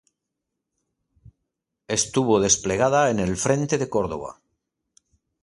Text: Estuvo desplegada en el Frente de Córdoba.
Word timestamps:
Estuvo 1.87 2.39
desplegada 2.39 3.11
en 3.11 3.19
el 3.19 3.37
Frente 3.37 3.77
de 3.77 3.87
Córdoba. 3.87 4.41